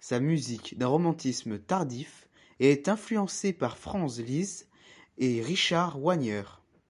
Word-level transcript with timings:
Sa 0.00 0.18
musique, 0.18 0.76
d'un 0.76 0.88
romantisme 0.88 1.60
tardif, 1.60 2.28
est 2.58 2.88
influencée 2.88 3.52
par 3.52 3.76
Franz 3.78 4.20
Liszt 4.20 4.66
et 5.18 5.40
Richard 5.40 6.00
Wagner. 6.00 6.42